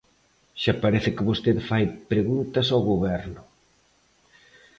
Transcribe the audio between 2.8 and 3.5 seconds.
Goberno.